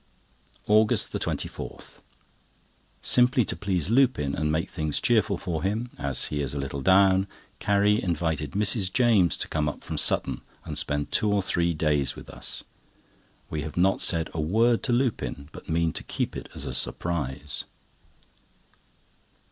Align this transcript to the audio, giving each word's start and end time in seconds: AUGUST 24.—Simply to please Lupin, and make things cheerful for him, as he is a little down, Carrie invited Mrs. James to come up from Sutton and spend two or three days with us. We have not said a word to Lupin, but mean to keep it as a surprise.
AUGUST 0.67 1.13
24.—Simply 1.13 3.45
to 3.45 3.55
please 3.55 3.91
Lupin, 3.91 4.33
and 4.33 4.51
make 4.51 4.71
things 4.71 4.99
cheerful 4.99 5.37
for 5.37 5.61
him, 5.61 5.91
as 5.99 6.25
he 6.33 6.41
is 6.41 6.55
a 6.55 6.57
little 6.57 6.81
down, 6.81 7.27
Carrie 7.59 8.01
invited 8.01 8.53
Mrs. 8.53 8.91
James 8.91 9.37
to 9.37 9.47
come 9.47 9.69
up 9.69 9.83
from 9.83 9.99
Sutton 9.99 10.41
and 10.65 10.75
spend 10.75 11.11
two 11.11 11.31
or 11.31 11.43
three 11.43 11.75
days 11.75 12.15
with 12.15 12.31
us. 12.31 12.63
We 13.51 13.61
have 13.61 13.77
not 13.77 14.01
said 14.01 14.31
a 14.33 14.41
word 14.41 14.81
to 14.85 14.91
Lupin, 14.91 15.49
but 15.51 15.69
mean 15.69 15.93
to 15.93 16.03
keep 16.03 16.35
it 16.35 16.49
as 16.55 16.65
a 16.65 16.73
surprise. 16.73 17.65